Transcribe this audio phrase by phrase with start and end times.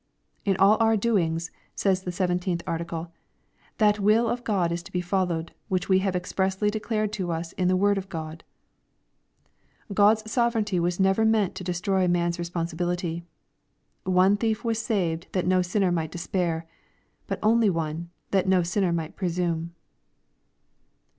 [0.45, 3.11] "In all our doings," says the 17th Article,"
[3.81, 7.51] that will of God is to be followed, which we have expressly declared to us
[7.51, 8.41] in the word of God/'
[9.93, 13.23] God's sovereignty was never meant to destroy man's responsi* bility.
[14.03, 16.65] One thief was saved that no sinner might despair,
[17.27, 19.75] but only one, that no sinner might presume.